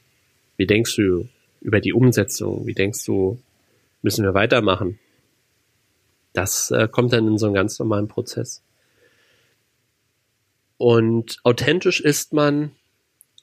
wie 0.58 0.68
denkst 0.68 0.96
du 0.96 1.28
über 1.62 1.80
die 1.80 1.94
Umsetzung? 1.94 2.68
Wie 2.68 2.74
denkst 2.74 3.06
du, 3.06 3.40
müssen 4.02 4.24
wir 4.24 4.34
weitermachen? 4.34 5.00
Das 6.40 6.72
äh, 6.72 6.88
kommt 6.90 7.12
dann 7.12 7.28
in 7.28 7.38
so 7.38 7.48
einen 7.48 7.56
ganz 7.56 7.78
normalen 7.80 8.08
Prozess. 8.08 8.62
Und 10.78 11.42
authentisch 11.44 12.00
ist 12.00 12.32
man 12.32 12.72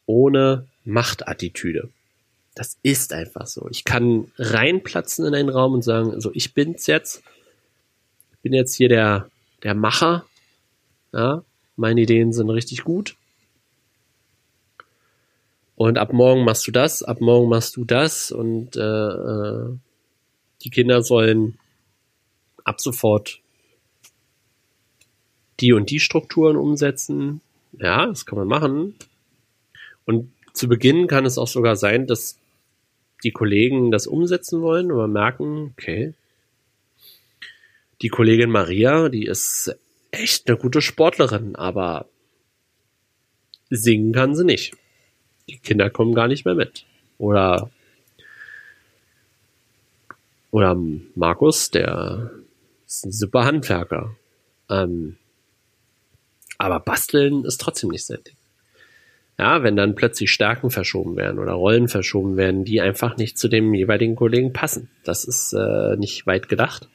ohne 0.06 0.66
Machtattitüde. 0.86 1.90
Das 2.54 2.78
ist 2.82 3.12
einfach 3.12 3.48
so. 3.48 3.68
Ich 3.70 3.84
kann 3.84 4.32
reinplatzen 4.38 5.26
in 5.26 5.34
einen 5.34 5.50
Raum 5.50 5.74
und 5.74 5.82
sagen, 5.82 6.18
so, 6.22 6.30
ich 6.32 6.54
bin's 6.54 6.86
jetzt. 6.86 7.22
Ich 8.32 8.38
bin 8.38 8.54
jetzt 8.54 8.74
hier 8.74 8.88
der, 8.88 9.28
der 9.62 9.74
Macher. 9.74 10.24
Ja, 11.12 11.44
meine 11.76 12.00
Ideen 12.00 12.32
sind 12.32 12.48
richtig 12.48 12.82
gut. 12.82 13.14
Und 15.74 15.98
ab 15.98 16.14
morgen 16.14 16.44
machst 16.44 16.66
du 16.66 16.70
das, 16.70 17.02
ab 17.02 17.20
morgen 17.20 17.50
machst 17.50 17.76
du 17.76 17.84
das 17.84 18.32
und 18.32 18.74
äh, 18.74 18.80
äh, 18.80 19.76
die 20.62 20.70
Kinder 20.70 21.02
sollen 21.02 21.58
ab 22.66 22.80
sofort 22.80 23.40
die 25.60 25.72
und 25.72 25.90
die 25.90 26.00
Strukturen 26.00 26.56
umsetzen. 26.56 27.40
Ja, 27.78 28.06
das 28.06 28.26
kann 28.26 28.38
man 28.38 28.48
machen. 28.48 28.94
Und 30.04 30.30
zu 30.52 30.68
Beginn 30.68 31.06
kann 31.06 31.24
es 31.24 31.38
auch 31.38 31.48
sogar 31.48 31.76
sein, 31.76 32.06
dass 32.06 32.38
die 33.24 33.30
Kollegen 33.30 33.90
das 33.90 34.06
umsetzen 34.06 34.60
wollen 34.60 34.92
und 34.92 35.12
merken, 35.12 35.72
okay, 35.72 36.12
die 38.02 38.08
Kollegin 38.08 38.50
Maria, 38.50 39.08
die 39.08 39.24
ist 39.24 39.74
echt 40.10 40.48
eine 40.48 40.58
gute 40.58 40.82
Sportlerin, 40.82 41.56
aber 41.56 42.06
singen 43.70 44.12
kann 44.12 44.34
sie 44.34 44.44
nicht. 44.44 44.74
Die 45.48 45.58
Kinder 45.58 45.88
kommen 45.88 46.14
gar 46.14 46.28
nicht 46.28 46.44
mehr 46.44 46.54
mit. 46.54 46.84
Oder 47.18 47.70
oder 50.50 50.76
Markus, 51.14 51.70
der 51.70 52.30
ist 52.86 53.06
ein 53.06 53.12
super 53.12 53.44
Handwerker. 53.44 54.16
Ähm, 54.70 55.16
aber 56.58 56.80
basteln 56.80 57.44
ist 57.44 57.60
trotzdem 57.60 57.90
nicht 57.90 58.06
sein 58.06 58.22
Ding. 58.24 58.36
Ja, 59.38 59.62
wenn 59.62 59.76
dann 59.76 59.94
plötzlich 59.94 60.32
Stärken 60.32 60.70
verschoben 60.70 61.16
werden 61.16 61.38
oder 61.38 61.52
Rollen 61.52 61.88
verschoben 61.88 62.38
werden, 62.38 62.64
die 62.64 62.80
einfach 62.80 63.18
nicht 63.18 63.38
zu 63.38 63.48
dem 63.48 63.74
jeweiligen 63.74 64.16
Kollegen 64.16 64.54
passen. 64.54 64.88
Das 65.04 65.24
ist 65.24 65.52
äh, 65.52 65.96
nicht 65.96 66.26
weit 66.26 66.48
gedacht 66.48 66.88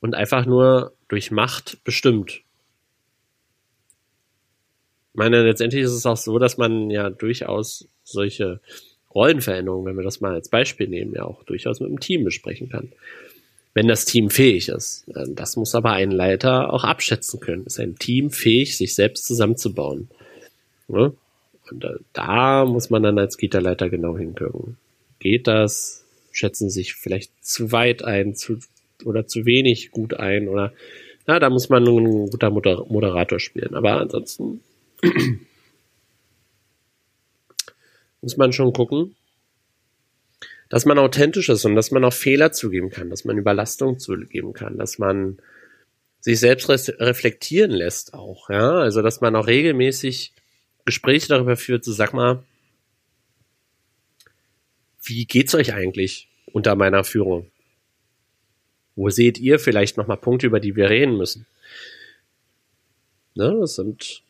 und 0.00 0.14
einfach 0.14 0.46
nur 0.46 0.94
durch 1.08 1.30
Macht 1.30 1.84
bestimmt. 1.84 2.40
Ich 5.12 5.18
meine, 5.18 5.42
letztendlich 5.42 5.82
ist 5.82 5.92
es 5.92 6.06
auch 6.06 6.16
so, 6.16 6.38
dass 6.38 6.56
man 6.56 6.90
ja 6.90 7.10
durchaus 7.10 7.88
solche 8.04 8.60
Rollenveränderungen, 9.14 9.86
wenn 9.86 9.96
wir 9.96 10.04
das 10.04 10.20
mal 10.20 10.32
als 10.32 10.48
Beispiel 10.48 10.88
nehmen, 10.88 11.14
ja 11.14 11.24
auch 11.24 11.42
durchaus 11.44 11.80
mit 11.80 11.90
dem 11.90 12.00
Team 12.00 12.24
besprechen 12.24 12.68
kann. 12.68 12.92
Wenn 13.78 13.86
das 13.86 14.06
Team 14.06 14.28
fähig 14.28 14.70
ist. 14.70 15.04
Das 15.06 15.54
muss 15.54 15.76
aber 15.76 15.92
ein 15.92 16.10
Leiter 16.10 16.72
auch 16.72 16.82
abschätzen 16.82 17.38
können. 17.38 17.64
Ist 17.64 17.78
ein 17.78 17.94
Team 17.94 18.30
fähig, 18.30 18.76
sich 18.76 18.96
selbst 18.96 19.24
zusammenzubauen? 19.24 20.08
Ne? 20.88 21.12
Und 21.70 21.86
da 22.12 22.64
muss 22.64 22.90
man 22.90 23.04
dann 23.04 23.20
als 23.20 23.36
Kita-Leiter 23.36 23.88
genau 23.88 24.18
hingucken. 24.18 24.78
Geht 25.20 25.46
das? 25.46 26.04
Schätzen 26.32 26.70
sich 26.70 26.94
vielleicht 26.94 27.30
zu 27.40 27.70
weit 27.70 28.02
ein, 28.02 28.34
zu, 28.34 28.58
oder 29.04 29.28
zu 29.28 29.46
wenig 29.46 29.92
gut 29.92 30.14
ein 30.14 30.48
oder 30.48 30.72
ja, 31.28 31.38
da 31.38 31.48
muss 31.48 31.68
man 31.68 31.86
ein 31.86 32.30
guter 32.30 32.50
Moderator 32.50 33.38
spielen. 33.38 33.76
Aber 33.76 34.00
ansonsten 34.00 34.60
muss 38.22 38.36
man 38.36 38.52
schon 38.52 38.72
gucken, 38.72 39.14
dass 40.68 40.84
man 40.84 40.98
authentisch 40.98 41.48
ist 41.48 41.64
und 41.64 41.74
dass 41.74 41.90
man 41.90 42.04
auch 42.04 42.12
Fehler 42.12 42.52
zugeben 42.52 42.90
kann, 42.90 43.10
dass 43.10 43.24
man 43.24 43.38
Überlastung 43.38 43.98
zugeben 43.98 44.52
kann, 44.52 44.76
dass 44.76 44.98
man 44.98 45.38
sich 46.20 46.40
selbst 46.40 46.68
reflektieren 46.68 47.70
lässt 47.70 48.14
auch, 48.14 48.50
ja, 48.50 48.72
also 48.72 49.02
dass 49.02 49.20
man 49.20 49.36
auch 49.36 49.46
regelmäßig 49.46 50.32
Gespräche 50.84 51.28
darüber 51.28 51.56
führt, 51.56 51.84
so 51.84 51.92
sag 51.92 52.12
mal, 52.12 52.42
wie 55.02 55.24
geht's 55.24 55.54
euch 55.54 55.72
eigentlich 55.72 56.28
unter 56.52 56.74
meiner 56.74 57.04
Führung? 57.04 57.50
Wo 58.94 59.10
seht 59.10 59.38
ihr 59.38 59.58
vielleicht 59.58 59.96
nochmal 59.96 60.16
Punkte, 60.16 60.46
über 60.46 60.60
die 60.60 60.76
wir 60.76 60.90
reden 60.90 61.16
müssen? 61.16 61.46
Ne, 63.34 63.56
das 63.60 63.76
sind 63.76 64.22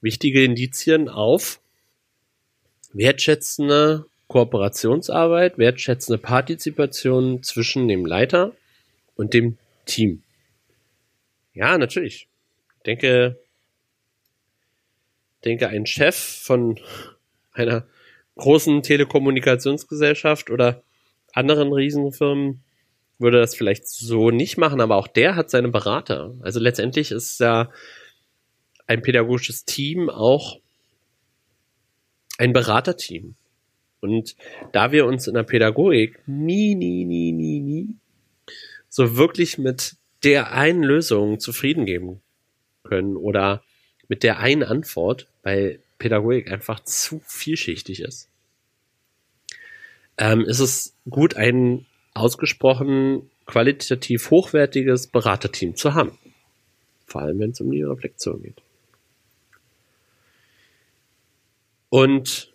wichtige 0.00 0.42
Indizien 0.42 1.08
auf 1.08 1.60
wertschätzende 2.92 4.04
Kooperationsarbeit, 4.30 5.58
wertschätzende 5.58 6.16
Partizipation 6.16 7.42
zwischen 7.42 7.88
dem 7.88 8.06
Leiter 8.06 8.52
und 9.16 9.34
dem 9.34 9.58
Team. 9.86 10.22
Ja, 11.52 11.76
natürlich. 11.76 12.28
Ich 12.76 12.82
denke, 12.86 13.40
denke, 15.44 15.68
ein 15.68 15.84
Chef 15.84 16.16
von 16.16 16.78
einer 17.52 17.84
großen 18.36 18.84
Telekommunikationsgesellschaft 18.84 20.48
oder 20.48 20.84
anderen 21.32 21.72
Riesenfirmen 21.72 22.62
würde 23.18 23.40
das 23.40 23.56
vielleicht 23.56 23.88
so 23.88 24.30
nicht 24.30 24.56
machen, 24.56 24.80
aber 24.80 24.94
auch 24.94 25.08
der 25.08 25.34
hat 25.34 25.50
seine 25.50 25.70
Berater. 25.70 26.34
Also 26.40 26.60
letztendlich 26.60 27.10
ist 27.10 27.40
ja 27.40 27.68
ein 28.86 29.02
pädagogisches 29.02 29.64
Team 29.64 30.08
auch 30.08 30.60
ein 32.38 32.52
Beraterteam. 32.52 33.34
Und 34.00 34.36
da 34.72 34.92
wir 34.92 35.06
uns 35.06 35.26
in 35.26 35.34
der 35.34 35.42
Pädagogik 35.42 36.18
nie, 36.26 36.74
nie, 36.74 37.04
nie, 37.04 37.32
nie, 37.32 37.60
nie 37.60 37.96
so 38.90 39.16
wirklich 39.16 39.56
mit 39.56 39.96
der 40.24 40.52
einen 40.52 40.82
Lösung 40.82 41.40
zufrieden 41.40 41.86
geben 41.86 42.20
können 42.82 43.16
oder 43.16 43.62
mit 44.08 44.22
der 44.22 44.40
einen 44.40 44.64
Antwort, 44.64 45.28
weil 45.42 45.80
Pädagogik 45.98 46.50
einfach 46.50 46.80
zu 46.80 47.22
vielschichtig 47.24 48.00
ist, 48.00 48.28
ähm, 50.18 50.42
ist 50.42 50.58
es 50.58 50.94
gut, 51.08 51.36
ein 51.36 51.86
ausgesprochen 52.12 53.30
qualitativ 53.46 54.30
hochwertiges 54.30 55.06
Beraterteam 55.06 55.76
zu 55.76 55.94
haben. 55.94 56.18
Vor 57.06 57.22
allem, 57.22 57.38
wenn 57.38 57.50
es 57.50 57.60
um 57.60 57.70
die 57.70 57.82
Reflexion 57.82 58.42
geht. 58.42 58.60
Und 61.88 62.52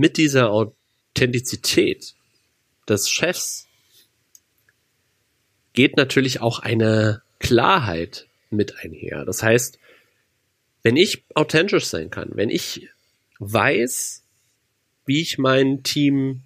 mit 0.00 0.16
dieser 0.16 0.50
Authentizität 0.50 2.14
des 2.88 3.10
Chefs 3.10 3.68
geht 5.74 5.98
natürlich 5.98 6.40
auch 6.40 6.60
eine 6.60 7.20
Klarheit 7.38 8.26
mit 8.48 8.78
einher. 8.78 9.26
Das 9.26 9.42
heißt, 9.42 9.78
wenn 10.82 10.96
ich 10.96 11.24
authentisch 11.34 11.84
sein 11.84 12.08
kann, 12.08 12.30
wenn 12.32 12.48
ich 12.48 12.88
weiß, 13.40 14.24
wie 15.04 15.20
ich 15.20 15.36
mein 15.36 15.82
Team 15.82 16.44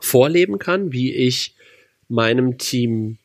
vorleben 0.00 0.58
kann, 0.58 0.90
wie 0.90 1.14
ich 1.14 1.54
meinem 2.08 2.58
Team 2.58 3.18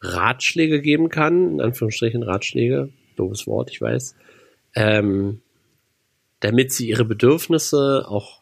Ratschläge 0.00 0.82
geben 0.82 1.08
kann, 1.08 1.52
in 1.52 1.60
Anführungsstrichen 1.60 2.24
Ratschläge, 2.24 2.88
doofes 3.14 3.46
Wort, 3.46 3.70
ich 3.70 3.80
weiß, 3.80 4.16
ähm, 4.74 5.40
damit 6.40 6.72
sie 6.72 6.88
ihre 6.88 7.04
Bedürfnisse 7.04 8.06
auch 8.08 8.39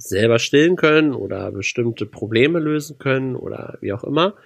selber 0.00 0.38
stillen 0.38 0.76
können 0.76 1.14
oder 1.14 1.52
bestimmte 1.52 2.06
Probleme 2.06 2.58
lösen 2.58 2.98
können 2.98 3.36
oder 3.36 3.78
wie 3.80 3.92
auch 3.92 4.04
immer. 4.04 4.36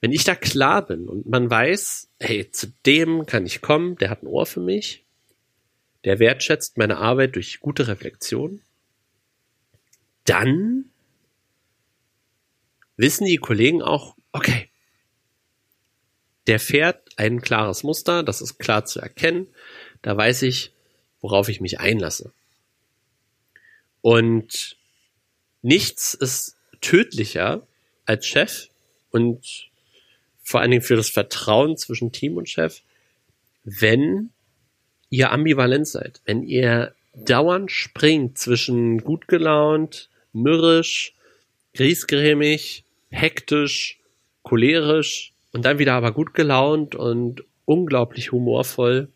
Wenn 0.00 0.12
ich 0.12 0.24
da 0.24 0.34
klar 0.34 0.84
bin 0.84 1.08
und 1.08 1.26
man 1.26 1.50
weiß, 1.50 2.10
hey, 2.18 2.50
zu 2.50 2.72
dem 2.86 3.26
kann 3.26 3.46
ich 3.46 3.60
kommen, 3.60 3.96
der 3.96 4.10
hat 4.10 4.22
ein 4.22 4.26
Ohr 4.26 4.46
für 4.46 4.60
mich, 4.60 5.04
der 6.04 6.18
wertschätzt 6.18 6.78
meine 6.78 6.96
Arbeit 6.96 7.36
durch 7.36 7.60
gute 7.60 7.86
Reflexion, 7.86 8.62
dann 10.24 10.86
wissen 12.96 13.26
die 13.26 13.36
Kollegen 13.36 13.82
auch, 13.82 14.16
okay, 14.32 14.70
der 16.46 16.58
fährt 16.58 17.08
ein 17.16 17.40
klares 17.40 17.82
Muster, 17.82 18.22
das 18.22 18.40
ist 18.40 18.58
klar 18.58 18.84
zu 18.84 19.00
erkennen, 19.00 19.48
da 20.02 20.16
weiß 20.16 20.42
ich, 20.42 20.72
worauf 21.20 21.48
ich 21.48 21.60
mich 21.60 21.78
einlasse. 21.78 22.32
Und 24.02 24.76
nichts 25.62 26.14
ist 26.14 26.56
tödlicher 26.80 27.66
als 28.06 28.26
Chef 28.26 28.68
und 29.10 29.70
vor 30.42 30.60
allen 30.60 30.70
Dingen 30.70 30.82
für 30.82 30.96
das 30.96 31.10
Vertrauen 31.10 31.76
zwischen 31.76 32.12
Team 32.12 32.36
und 32.36 32.48
Chef, 32.48 32.80
wenn 33.64 34.30
ihr 35.10 35.32
ambivalent 35.32 35.86
seid, 35.86 36.20
wenn 36.24 36.42
ihr 36.42 36.94
dauernd 37.14 37.70
springt 37.70 38.38
zwischen 38.38 38.98
gut 38.98 39.28
gelaunt, 39.28 40.08
mürrisch, 40.32 41.14
griesgrämig, 41.74 42.84
hektisch, 43.10 43.98
cholerisch 44.42 45.32
und 45.52 45.64
dann 45.64 45.78
wieder 45.78 45.94
aber 45.94 46.12
gut 46.12 46.34
gelaunt 46.34 46.94
und 46.94 47.44
unglaublich 47.64 48.32
humorvoll 48.32 49.08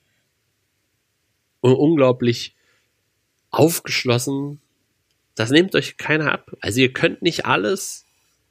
und 1.61 1.75
unglaublich 1.75 2.55
aufgeschlossen. 3.51 4.61
Das 5.35 5.51
nehmt 5.51 5.75
euch 5.75 5.97
keiner 5.97 6.33
ab. 6.33 6.53
Also 6.61 6.81
ihr 6.81 6.93
könnt 6.93 7.23
nicht 7.23 7.47
alles 7.47 8.05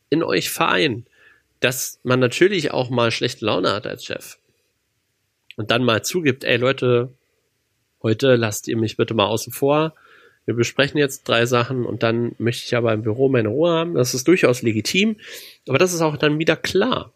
in 0.09 0.23
euch 0.23 0.49
vereinen. 0.49 1.05
Dass 1.59 1.99
man 2.03 2.19
natürlich 2.19 2.71
auch 2.71 2.89
mal 2.89 3.11
schlechte 3.11 3.45
Laune 3.45 3.71
hat 3.71 3.87
als 3.87 4.03
Chef. 4.03 4.37
Und 5.55 5.71
dann 5.71 5.83
mal 5.83 6.03
zugibt, 6.03 6.43
ey 6.43 6.57
Leute, 6.57 7.13
heute 8.01 8.35
lasst 8.35 8.67
ihr 8.67 8.75
mich 8.75 8.97
bitte 8.97 9.13
mal 9.13 9.27
außen 9.27 9.53
vor. 9.53 9.93
Wir 10.45 10.55
besprechen 10.55 10.97
jetzt 10.97 11.27
drei 11.27 11.45
Sachen 11.45 11.85
und 11.85 12.03
dann 12.03 12.35
möchte 12.37 12.65
ich 12.65 12.75
aber 12.75 12.91
im 12.91 13.03
Büro 13.03 13.29
meine 13.29 13.47
Ruhe 13.47 13.71
haben. 13.71 13.93
Das 13.93 14.13
ist 14.13 14.27
durchaus 14.27 14.61
legitim, 14.61 15.15
aber 15.69 15.77
das 15.77 15.93
ist 15.93 16.01
auch 16.01 16.17
dann 16.17 16.37
wieder 16.37 16.57
klar. 16.57 17.13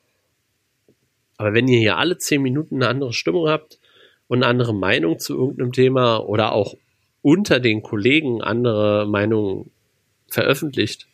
Aber 1.35 1.53
wenn 1.53 1.67
ihr 1.67 1.79
hier 1.79 1.97
alle 1.97 2.17
zehn 2.17 2.41
Minuten 2.41 2.75
eine 2.75 2.87
andere 2.87 3.13
Stimmung 3.13 3.49
habt 3.49 3.79
und 4.27 4.37
eine 4.37 4.47
andere 4.47 4.73
Meinung 4.73 5.19
zu 5.19 5.35
irgendeinem 5.35 5.73
Thema 5.73 6.17
oder 6.19 6.53
auch 6.53 6.75
unter 7.21 7.59
den 7.59 7.81
Kollegen 7.81 8.41
andere 8.41 9.07
Meinungen 9.07 9.71
veröffentlicht, 10.27 11.07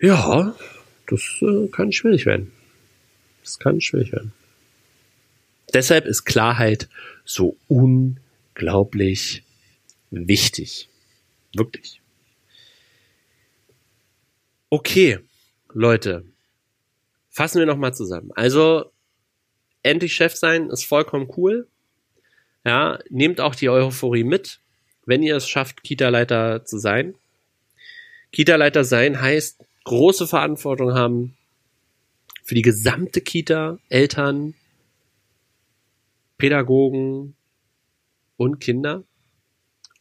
ja, 0.00 0.54
das 1.06 1.22
äh, 1.42 1.68
kann 1.68 1.92
schwierig 1.92 2.26
werden. 2.26 2.52
Das 3.42 3.58
kann 3.58 3.80
schwierig 3.80 4.12
werden. 4.12 4.32
Deshalb 5.72 6.06
ist 6.06 6.24
Klarheit 6.24 6.88
so 7.24 7.56
unglaublich 7.68 9.44
wichtig. 10.10 10.88
Wirklich. 11.54 12.00
Okay, 14.68 15.18
Leute, 15.72 16.24
fassen 17.28 17.58
wir 17.58 17.66
nochmal 17.66 17.94
zusammen. 17.94 18.30
Also, 18.34 18.90
endlich 19.82 20.14
Chef 20.14 20.36
sein 20.36 20.70
ist 20.70 20.84
vollkommen 20.84 21.28
cool. 21.36 21.66
Ja, 22.64 22.98
nehmt 23.08 23.40
auch 23.40 23.54
die 23.54 23.68
Euphorie 23.68 24.24
mit, 24.24 24.60
wenn 25.06 25.22
ihr 25.22 25.36
es 25.36 25.48
schafft, 25.48 25.82
Kita-Leiter 25.82 26.64
zu 26.64 26.78
sein. 26.78 27.14
Kita-Leiter 28.32 28.84
sein 28.84 29.20
heißt 29.20 29.64
große 29.84 30.26
Verantwortung 30.26 30.94
haben 30.94 31.36
für 32.44 32.54
die 32.54 32.62
gesamte 32.62 33.20
Kita, 33.20 33.78
Eltern, 33.88 34.54
Pädagogen 36.36 37.34
und 38.36 38.60
Kinder 38.60 39.04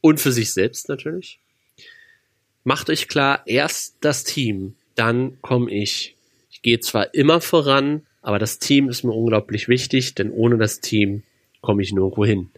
und 0.01 0.19
für 0.19 0.31
sich 0.31 0.53
selbst 0.53 0.89
natürlich. 0.89 1.39
Macht 2.63 2.89
euch 2.89 3.07
klar, 3.07 3.41
erst 3.45 3.97
das 4.01 4.23
Team, 4.23 4.75
dann 4.95 5.41
komme 5.41 5.71
ich. 5.71 6.15
Ich 6.51 6.61
gehe 6.61 6.79
zwar 6.79 7.13
immer 7.13 7.41
voran, 7.41 8.05
aber 8.21 8.37
das 8.37 8.59
Team 8.59 8.89
ist 8.89 9.03
mir 9.03 9.13
unglaublich 9.13 9.67
wichtig, 9.67 10.15
denn 10.15 10.31
ohne 10.31 10.57
das 10.57 10.81
Team 10.81 11.23
komme 11.61 11.81
ich 11.81 11.91
nirgendwo 11.91 12.25
hin. 12.25 12.49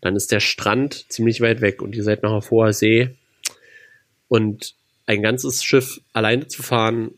Dann 0.00 0.16
ist 0.16 0.32
der 0.32 0.40
Strand 0.40 1.10
ziemlich 1.10 1.40
weit 1.40 1.60
weg 1.60 1.82
und 1.82 1.94
ihr 1.94 2.04
seid 2.04 2.22
noch 2.22 2.32
auf 2.32 2.50
hoher 2.50 2.72
See. 2.72 3.10
Und 4.28 4.74
ein 5.06 5.22
ganzes 5.22 5.62
Schiff 5.62 6.00
alleine 6.12 6.48
zu 6.48 6.62
fahren, 6.62 7.12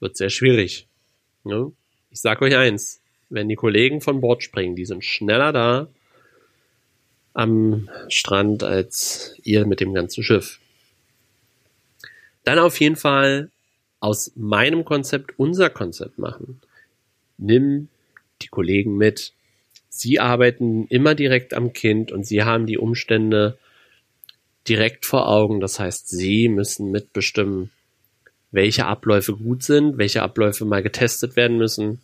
wird 0.00 0.16
sehr 0.16 0.30
schwierig. 0.30 0.86
Ja? 1.44 1.70
Ich 2.10 2.20
sag 2.20 2.42
euch 2.42 2.56
eins, 2.56 3.00
wenn 3.30 3.48
die 3.48 3.56
Kollegen 3.56 4.00
von 4.00 4.20
Bord 4.20 4.42
springen, 4.42 4.76
die 4.76 4.84
sind 4.84 5.04
schneller 5.04 5.52
da 5.52 5.88
am 7.34 7.88
Strand 8.08 8.62
als 8.62 9.34
ihr 9.42 9.66
mit 9.66 9.80
dem 9.80 9.94
ganzen 9.94 10.22
Schiff. 10.22 10.58
Dann 12.44 12.58
auf 12.58 12.78
jeden 12.80 12.96
Fall 12.96 13.50
aus 14.00 14.32
meinem 14.34 14.84
Konzept 14.84 15.38
unser 15.38 15.70
Konzept 15.70 16.18
machen. 16.18 16.60
Nimm 17.38 17.88
die 18.42 18.48
Kollegen 18.48 18.96
mit. 18.96 19.32
Sie 19.94 20.20
arbeiten 20.20 20.86
immer 20.86 21.14
direkt 21.14 21.52
am 21.52 21.74
Kind 21.74 22.12
und 22.12 22.26
sie 22.26 22.42
haben 22.44 22.64
die 22.64 22.78
Umstände 22.78 23.58
direkt 24.66 25.04
vor 25.04 25.28
Augen. 25.28 25.60
Das 25.60 25.78
heißt, 25.78 26.08
sie 26.08 26.48
müssen 26.48 26.90
mitbestimmen, 26.90 27.70
welche 28.52 28.86
Abläufe 28.86 29.36
gut 29.36 29.62
sind, 29.62 29.98
welche 29.98 30.22
Abläufe 30.22 30.64
mal 30.64 30.82
getestet 30.82 31.36
werden 31.36 31.58
müssen 31.58 32.00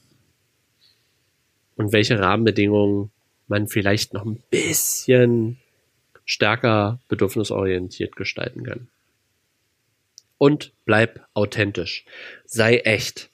und 1.76 1.90
welche 1.94 2.20
Rahmenbedingungen 2.20 3.10
man 3.46 3.68
vielleicht 3.68 4.12
noch 4.12 4.26
ein 4.26 4.42
bisschen 4.50 5.56
stärker 6.26 7.00
bedürfnisorientiert 7.08 8.16
gestalten 8.16 8.64
kann. 8.64 8.88
Und 10.36 10.72
bleib 10.84 11.26
authentisch. 11.32 12.04
Sei 12.44 12.80
echt. 12.80 13.30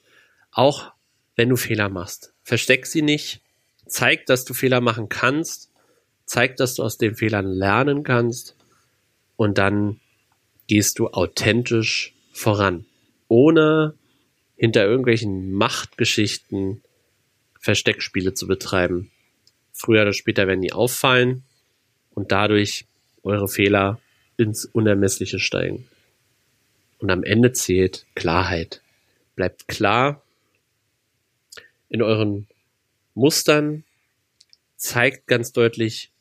Auch 0.53 0.93
wenn 1.35 1.49
du 1.49 1.57
Fehler 1.57 1.89
machst. 1.89 2.33
Versteck 2.41 2.85
sie 2.85 3.01
nicht. 3.01 3.41
Zeig, 3.87 4.25
dass 4.25 4.45
du 4.45 4.53
Fehler 4.53 4.81
machen 4.81 5.09
kannst 5.09 5.69
zeig, 6.25 6.57
dass 6.57 6.75
du 6.75 6.83
aus 6.83 6.97
den 6.97 7.15
Fehlern 7.15 7.45
lernen 7.45 8.03
kannst 8.03 8.55
und 9.35 9.57
dann 9.57 9.99
gehst 10.67 10.99
du 10.99 11.07
authentisch 11.07 12.13
voran, 12.33 12.85
ohne 13.27 13.95
hinter 14.57 14.85
irgendwelchen 14.85 15.53
Machtgeschichten 15.53 16.81
Versteckspiele 17.59 18.33
zu 18.33 18.47
betreiben. 18.47 19.11
Früher 19.73 20.03
oder 20.03 20.13
später 20.13 20.47
werden 20.47 20.61
die 20.61 20.73
auffallen 20.73 21.43
und 22.11 22.31
dadurch 22.31 22.85
eure 23.23 23.47
Fehler 23.47 23.99
ins 24.37 24.65
Unermessliche 24.65 25.39
steigen. 25.39 25.87
Und 26.99 27.09
am 27.11 27.23
Ende 27.23 27.51
zählt 27.51 28.05
Klarheit. 28.15 28.81
Bleibt 29.35 29.67
klar 29.67 30.21
in 31.89 32.01
euren 32.01 32.47
Mustern, 33.15 33.83
zeigt 34.77 35.27
ganz 35.27 35.51
deutlich, 35.51 36.11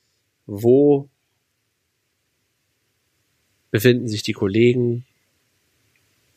wo 0.47 1.09
befinden 3.71 4.09
sich 4.09 4.23
die 4.23 4.33
Kollegen, 4.33 5.05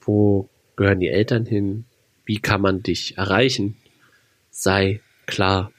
wo 0.02 0.50
gehören 0.76 1.00
die 1.00 1.10
Eltern 1.10 1.46
hin, 1.46 1.86
wie 2.26 2.40
kann 2.40 2.62
man 2.62 2.82
dich 2.84 3.18
erreichen, 3.18 3.78
sei 4.50 5.02
klar 5.28 5.72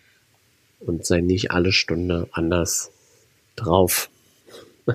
und 0.78 1.04
sei 1.04 1.20
nicht 1.20 1.50
alle 1.50 1.72
Stunde 1.72 2.28
anders 2.32 2.90
drauf. 3.56 4.08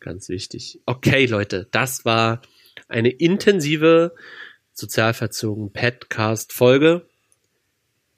Ganz 0.00 0.28
wichtig. 0.28 0.80
Okay, 0.86 1.26
Leute, 1.26 1.68
das 1.70 2.04
war 2.04 2.42
eine 2.88 3.10
intensive 3.10 4.14
sozialverzogen 4.72 5.72
Podcast 5.72 6.52
Folge. 6.52 7.06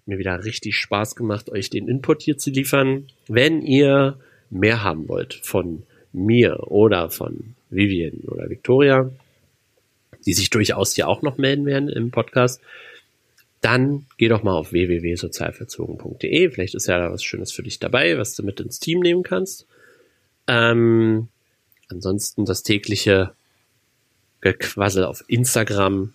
Mir 0.08 0.18
wieder 0.18 0.42
richtig 0.44 0.76
Spaß 0.76 1.16
gemacht, 1.16 1.50
euch 1.50 1.68
den 1.68 1.86
Input 1.86 2.22
hier 2.22 2.38
zu 2.38 2.48
liefern. 2.48 3.08
Wenn 3.28 3.60
ihr 3.60 4.18
mehr 4.48 4.82
haben 4.82 5.06
wollt 5.06 5.34
von 5.34 5.82
mir 6.14 6.70
oder 6.70 7.10
von 7.10 7.54
Vivian 7.68 8.20
oder 8.26 8.48
Victoria, 8.48 9.10
die 10.24 10.32
sich 10.32 10.48
durchaus 10.48 10.94
hier 10.94 11.08
auch 11.08 11.20
noch 11.20 11.36
melden 11.36 11.66
werden 11.66 11.90
im 11.90 12.10
Podcast, 12.10 12.62
dann 13.60 14.06
geh 14.16 14.28
doch 14.28 14.42
mal 14.42 14.54
auf 14.54 14.72
www.sozialverzogen.de. 14.72 16.50
Vielleicht 16.52 16.74
ist 16.74 16.86
ja 16.86 16.98
da 16.98 17.12
was 17.12 17.22
Schönes 17.22 17.52
für 17.52 17.62
dich 17.62 17.78
dabei, 17.78 18.16
was 18.16 18.34
du 18.34 18.42
mit 18.42 18.60
ins 18.60 18.80
Team 18.80 19.00
nehmen 19.00 19.22
kannst. 19.22 19.66
Ähm, 20.46 21.28
ansonsten 21.90 22.46
das 22.46 22.62
tägliche 22.62 23.34
Gequassel 24.40 25.04
auf 25.04 25.22
Instagram. 25.28 26.14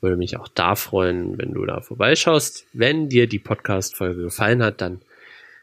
Würde 0.00 0.16
mich 0.16 0.36
auch 0.36 0.48
da 0.48 0.76
freuen, 0.76 1.38
wenn 1.38 1.52
du 1.52 1.64
da 1.64 1.80
vorbeischaust. 1.80 2.66
Wenn 2.72 3.08
dir 3.08 3.26
die 3.26 3.38
Podcast-Folge 3.38 4.22
gefallen 4.22 4.62
hat, 4.62 4.80
dann 4.80 5.00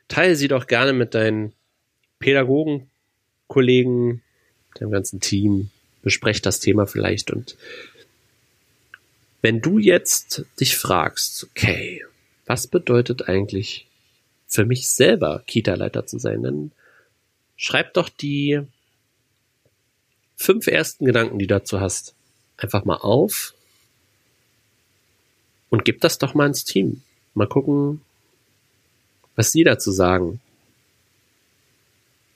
teile 0.07 0.35
sie 0.35 0.47
doch 0.47 0.67
gerne 0.67 0.93
mit 0.93 1.13
deinen 1.13 1.53
Pädagogen, 2.19 2.89
Kollegen, 3.47 4.21
dem 4.79 4.91
ganzen 4.91 5.19
Team. 5.19 5.69
Besprecht 6.01 6.45
das 6.45 6.59
Thema 6.59 6.85
vielleicht 6.85 7.31
und 7.31 7.57
wenn 9.45 9.61
du 9.61 9.77
jetzt 9.77 10.43
dich 10.59 10.75
fragst, 10.75 11.43
okay, 11.43 12.03
was 12.47 12.65
bedeutet 12.65 13.29
eigentlich 13.29 13.85
für 14.47 14.65
mich 14.65 14.87
selber 14.87 15.43
Kita-Leiter 15.45 16.07
zu 16.07 16.17
sein, 16.17 16.41
dann 16.41 16.71
schreib 17.55 17.93
doch 17.93 18.09
die 18.09 18.61
fünf 20.35 20.65
ersten 20.65 21.05
Gedanken, 21.05 21.37
die 21.37 21.45
du 21.45 21.53
dazu 21.53 21.79
hast, 21.79 22.15
einfach 22.57 22.85
mal 22.85 22.95
auf 22.95 23.53
und 25.69 25.85
gib 25.85 26.01
das 26.01 26.17
doch 26.17 26.33
mal 26.33 26.47
ins 26.47 26.63
Team. 26.63 27.01
Mal 27.33 27.47
gucken, 27.47 28.01
was 29.35 29.51
sie 29.51 29.63
dazu 29.63 29.91
sagen. 29.91 30.39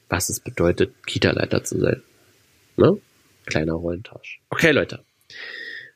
Was 0.09 0.29
es 0.29 0.39
bedeutet, 0.39 0.93
Kita-Leiter 1.05 1.63
zu 1.63 1.79
sein. 1.79 2.01
Ne? 2.77 2.99
Kleiner 3.45 3.73
Rollentausch. 3.73 4.39
Okay, 4.49 4.71
Leute. 4.71 5.03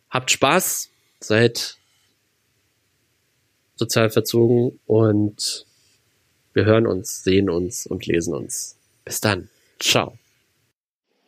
Habt 0.09 0.29
Spaß 0.29 0.89
seid 1.19 1.77
sozial 3.75 4.09
verzogen 4.09 4.79
und 4.85 5.65
wir 6.53 6.65
hören 6.65 6.85
uns, 6.85 7.23
sehen 7.23 7.49
uns 7.49 7.87
und 7.87 8.05
lesen 8.05 8.35
uns. 8.35 8.77
Bis 9.05 9.19
dann. 9.19 9.49
Ciao. 9.79 10.17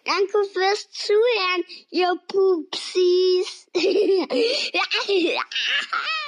Danke 0.06 0.44
fürs 0.54 0.88
Zuhören, 0.92 1.66
ihr 1.90 2.16
Pupsis. 2.28 3.66